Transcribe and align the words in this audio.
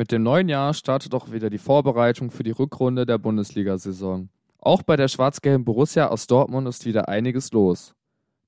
Mit 0.00 0.12
dem 0.12 0.22
neuen 0.22 0.48
Jahr 0.48 0.72
startet 0.72 1.12
auch 1.14 1.30
wieder 1.30 1.50
die 1.50 1.58
Vorbereitung 1.58 2.30
für 2.30 2.42
die 2.42 2.52
Rückrunde 2.52 3.04
der 3.04 3.18
Bundesliga-Saison. 3.18 4.30
Auch 4.58 4.82
bei 4.82 4.96
der 4.96 5.08
schwarz-gelben 5.08 5.66
Borussia 5.66 6.08
aus 6.08 6.26
Dortmund 6.26 6.66
ist 6.68 6.86
wieder 6.86 7.10
einiges 7.10 7.52
los. 7.52 7.92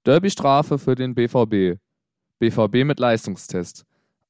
Derby-Strafe 0.06 0.78
für 0.78 0.94
den 0.94 1.14
BVB. 1.14 1.78
BVB 2.38 2.86
mit 2.86 2.98
Leistungstest. 2.98 3.84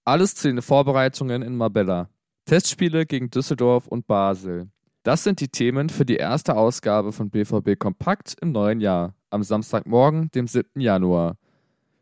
Alles 0.05 0.35
zu 0.35 0.49
den 0.49 0.63
Vorbereitungen 0.63 1.43
in 1.43 1.57
Marbella. 1.57 2.09
Testspiele 2.47 3.07
gegen 3.07 3.31
Düsseldorf 3.31 3.87
und 3.87 4.09
Basel. 4.09 4.69
Das 5.05 5.23
sind 5.23 5.39
die 5.39 5.47
Themen 5.47 5.91
für 5.91 6.05
die 6.05 6.17
erste 6.17 6.57
Ausgabe 6.57 7.13
von 7.13 7.31
BVB 7.31 7.79
Kompakt 7.79 8.35
im 8.41 8.51
neuen 8.51 8.81
Jahr, 8.81 9.15
am 9.31 9.45
Samstagmorgen, 9.45 10.33
dem 10.33 10.49
7. 10.49 10.81
Januar. 10.81 11.37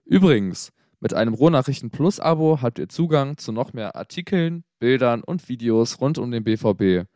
Übrigens, 0.07 0.73
mit 1.01 1.15
einem 1.15 1.33
Rohnachrichten 1.33 1.91
Plus 1.91 2.21
Abo 2.21 2.59
habt 2.61 2.79
ihr 2.79 2.89
Zugang 2.89 3.39
zu 3.39 3.53
noch 3.53 3.73
mehr 3.73 3.97
Artikeln, 3.97 4.65
Bildern 4.79 5.23
und 5.23 5.49
Videos 5.49 6.01
rund 6.01 6.19
um 6.19 6.31
den 6.31 6.45
BVB. 6.45 7.09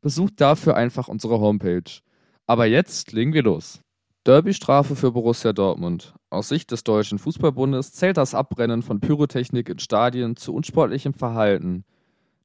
Besucht 0.00 0.40
dafür 0.40 0.76
einfach 0.76 1.06
unsere 1.06 1.38
Homepage. 1.38 2.00
Aber 2.46 2.66
jetzt 2.66 3.12
legen 3.12 3.32
wir 3.32 3.44
los. 3.44 3.82
Derby-Strafe 4.24 4.96
für 4.96 5.12
Borussia 5.12 5.52
Dortmund. 5.52 6.14
Aus 6.28 6.48
Sicht 6.48 6.72
des 6.72 6.82
Deutschen 6.82 7.20
Fußballbundes 7.20 7.92
zählt 7.92 8.16
das 8.16 8.34
Abbrennen 8.34 8.82
von 8.82 8.98
Pyrotechnik 8.98 9.68
in 9.68 9.78
Stadien 9.78 10.34
zu 10.34 10.52
unsportlichem 10.52 11.14
Verhalten. 11.14 11.84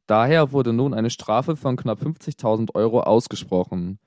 Daher 0.06 0.52
wurde 0.52 0.72
nun 0.72 0.94
eine 0.94 1.10
Strafe 1.10 1.56
von 1.56 1.78
knapp 1.78 2.02
50.000 2.02 2.76
Euro 2.76 3.02
ausgesprochen. 3.02 3.98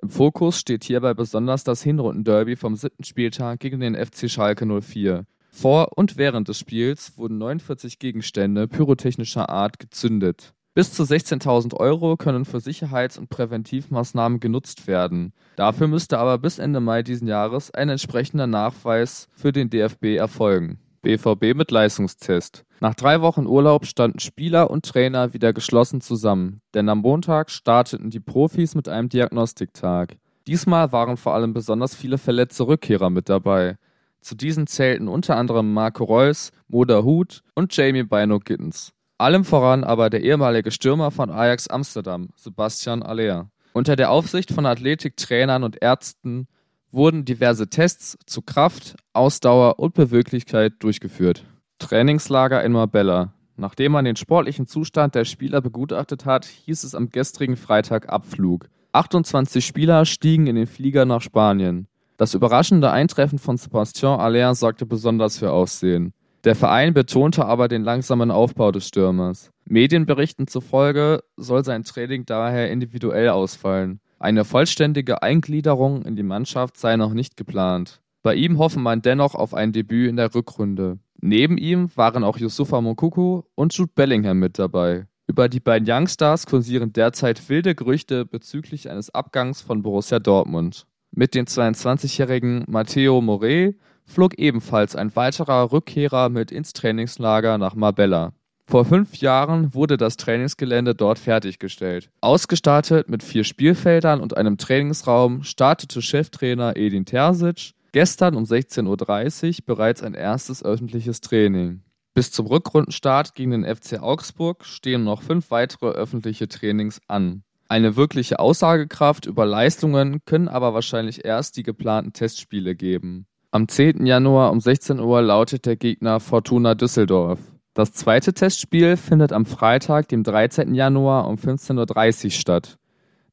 Im 0.00 0.08
Fokus 0.08 0.58
steht 0.58 0.84
hierbei 0.84 1.12
besonders 1.12 1.62
das 1.62 1.82
Hinrundenderby 1.82 2.56
vom 2.56 2.74
siebten 2.74 3.04
Spieltag 3.04 3.60
gegen 3.60 3.80
den 3.80 3.94
FC 3.94 4.30
Schalke 4.30 4.66
04. 4.66 5.26
Vor 5.52 5.96
und 5.96 6.16
während 6.16 6.48
des 6.48 6.58
Spiels 6.58 7.16
wurden 7.16 7.38
49 7.38 7.98
Gegenstände 7.98 8.66
pyrotechnischer 8.66 9.50
Art 9.50 9.78
gezündet. 9.78 10.54
Bis 10.74 10.94
zu 10.94 11.02
16.000 11.02 11.74
Euro 11.74 12.16
können 12.16 12.46
für 12.46 12.60
Sicherheits- 12.60 13.18
und 13.18 13.28
Präventivmaßnahmen 13.28 14.40
genutzt 14.40 14.86
werden. 14.86 15.34
Dafür 15.56 15.86
müsste 15.86 16.18
aber 16.18 16.38
bis 16.38 16.58
Ende 16.58 16.80
Mai 16.80 17.02
diesen 17.02 17.28
Jahres 17.28 17.70
ein 17.70 17.90
entsprechender 17.90 18.46
Nachweis 18.46 19.28
für 19.34 19.52
den 19.52 19.68
DFB 19.68 20.16
erfolgen. 20.16 20.78
BVB 21.02 21.54
mit 21.54 21.70
Leistungstest. 21.70 22.64
Nach 22.80 22.94
drei 22.94 23.20
Wochen 23.20 23.46
Urlaub 23.46 23.84
standen 23.84 24.20
Spieler 24.20 24.70
und 24.70 24.86
Trainer 24.86 25.34
wieder 25.34 25.52
geschlossen 25.52 26.00
zusammen, 26.00 26.62
denn 26.72 26.88
am 26.88 27.00
Montag 27.00 27.50
starteten 27.50 28.08
die 28.08 28.20
Profis 28.20 28.74
mit 28.74 28.88
einem 28.88 29.10
Diagnostiktag. 29.10 30.16
Diesmal 30.46 30.90
waren 30.90 31.16
vor 31.16 31.34
allem 31.34 31.52
besonders 31.52 31.94
viele 31.94 32.18
verletzte 32.18 32.66
Rückkehrer 32.66 33.10
mit 33.10 33.28
dabei. 33.28 33.76
Zu 34.22 34.36
diesen 34.36 34.68
zählten 34.68 35.08
unter 35.08 35.36
anderem 35.36 35.74
Marco 35.74 36.04
Reus, 36.04 36.52
Moda 36.68 37.02
Hut 37.02 37.42
und 37.54 37.76
Jamie 37.76 38.04
Bino 38.04 38.38
Gittens. 38.38 38.92
Allem 39.18 39.44
voran 39.44 39.84
aber 39.84 40.10
der 40.10 40.22
ehemalige 40.22 40.70
Stürmer 40.70 41.10
von 41.10 41.30
Ajax 41.30 41.68
Amsterdam, 41.68 42.30
Sebastian 42.36 43.02
Aller. 43.02 43.50
Unter 43.72 43.96
der 43.96 44.10
Aufsicht 44.10 44.52
von 44.52 44.64
Athletiktrainern 44.64 45.64
und 45.64 45.82
Ärzten 45.82 46.46
wurden 46.92 47.24
diverse 47.24 47.68
Tests 47.68 48.16
zu 48.26 48.42
Kraft, 48.42 48.96
Ausdauer 49.12 49.78
und 49.78 49.94
Beweglichkeit 49.94 50.74
durchgeführt. 50.78 51.44
Trainingslager 51.78 52.62
in 52.62 52.72
Marbella. 52.72 53.32
Nachdem 53.56 53.92
man 53.92 54.04
den 54.04 54.16
sportlichen 54.16 54.66
Zustand 54.66 55.14
der 55.14 55.24
Spieler 55.24 55.60
begutachtet 55.60 56.26
hat, 56.26 56.44
hieß 56.44 56.84
es 56.84 56.94
am 56.94 57.10
gestrigen 57.10 57.56
Freitag 57.56 58.08
Abflug. 58.08 58.68
28 58.92 59.64
Spieler 59.64 60.04
stiegen 60.04 60.46
in 60.46 60.56
den 60.56 60.66
Flieger 60.66 61.06
nach 61.06 61.22
Spanien. 61.22 61.88
Das 62.16 62.34
überraschende 62.34 62.90
Eintreffen 62.90 63.38
von 63.38 63.56
Sebastian 63.56 64.20
Aller 64.20 64.54
sorgte 64.54 64.86
besonders 64.86 65.38
für 65.38 65.50
Aussehen. 65.50 66.12
Der 66.44 66.56
Verein 66.56 66.92
betonte 66.92 67.44
aber 67.44 67.68
den 67.68 67.84
langsamen 67.84 68.30
Aufbau 68.30 68.72
des 68.72 68.88
Stürmers. 68.88 69.50
Medienberichten 69.64 70.48
zufolge 70.48 71.22
soll 71.36 71.64
sein 71.64 71.84
Training 71.84 72.26
daher 72.26 72.70
individuell 72.70 73.28
ausfallen. 73.28 74.00
Eine 74.18 74.44
vollständige 74.44 75.22
Eingliederung 75.22 76.02
in 76.02 76.16
die 76.16 76.22
Mannschaft 76.22 76.76
sei 76.76 76.96
noch 76.96 77.14
nicht 77.14 77.36
geplant. 77.36 78.00
Bei 78.22 78.34
ihm 78.34 78.58
hoffe 78.58 78.78
man 78.78 79.02
dennoch 79.02 79.34
auf 79.34 79.54
ein 79.54 79.72
Debüt 79.72 80.08
in 80.08 80.16
der 80.16 80.34
Rückrunde. 80.34 80.98
Neben 81.20 81.58
ihm 81.58 81.90
waren 81.96 82.24
auch 82.24 82.38
Yusufa 82.38 82.80
Mokuku 82.80 83.42
und 83.54 83.74
Jude 83.74 83.92
Bellingham 83.94 84.38
mit 84.38 84.58
dabei. 84.58 85.06
Über 85.28 85.48
die 85.48 85.60
beiden 85.60 85.88
Youngstars 85.88 86.46
kursieren 86.46 86.92
derzeit 86.92 87.48
wilde 87.48 87.74
Gerüchte 87.74 88.26
bezüglich 88.26 88.90
eines 88.90 89.14
Abgangs 89.14 89.60
von 89.60 89.82
Borussia 89.82 90.18
Dortmund. 90.18 90.86
Mit 91.14 91.34
dem 91.34 91.44
22-jährigen 91.44 92.64
Matteo 92.68 93.20
More 93.20 93.74
flog 94.06 94.38
ebenfalls 94.38 94.96
ein 94.96 95.14
weiterer 95.14 95.70
Rückkehrer 95.70 96.30
mit 96.30 96.50
ins 96.50 96.72
Trainingslager 96.72 97.58
nach 97.58 97.74
Marbella. 97.74 98.32
Vor 98.66 98.86
fünf 98.86 99.16
Jahren 99.18 99.74
wurde 99.74 99.98
das 99.98 100.16
Trainingsgelände 100.16 100.94
dort 100.94 101.18
fertiggestellt. 101.18 102.08
Ausgestattet 102.22 103.10
mit 103.10 103.22
vier 103.22 103.44
Spielfeldern 103.44 104.22
und 104.22 104.38
einem 104.38 104.56
Trainingsraum 104.56 105.42
startete 105.42 106.00
Cheftrainer 106.00 106.76
Edin 106.78 107.04
Terzic 107.04 107.74
gestern 107.92 108.34
um 108.34 108.44
16.30 108.44 109.48
Uhr 109.48 109.66
bereits 109.66 110.02
ein 110.02 110.14
erstes 110.14 110.64
öffentliches 110.64 111.20
Training. 111.20 111.82
Bis 112.14 112.32
zum 112.32 112.46
Rückrundenstart 112.46 113.34
gegen 113.34 113.50
den 113.50 113.64
FC 113.66 114.00
Augsburg 114.00 114.64
stehen 114.64 115.04
noch 115.04 115.20
fünf 115.20 115.50
weitere 115.50 115.88
öffentliche 115.88 116.48
Trainings 116.48 117.02
an. 117.06 117.42
Eine 117.72 117.96
wirkliche 117.96 118.38
Aussagekraft 118.38 119.24
über 119.24 119.46
Leistungen 119.46 120.22
können 120.26 120.48
aber 120.48 120.74
wahrscheinlich 120.74 121.24
erst 121.24 121.56
die 121.56 121.62
geplanten 121.62 122.12
Testspiele 122.12 122.74
geben. 122.74 123.24
Am 123.50 123.66
10. 123.66 124.04
Januar 124.04 124.52
um 124.52 124.60
16 124.60 125.00
Uhr 125.00 125.22
lautet 125.22 125.64
der 125.64 125.76
Gegner 125.76 126.20
Fortuna 126.20 126.74
Düsseldorf. 126.74 127.38
Das 127.72 127.94
zweite 127.94 128.34
Testspiel 128.34 128.98
findet 128.98 129.32
am 129.32 129.46
Freitag, 129.46 130.08
dem 130.08 130.22
13. 130.22 130.74
Januar 130.74 131.26
um 131.26 131.36
15.30 131.36 132.24
Uhr 132.26 132.30
statt. 132.32 132.76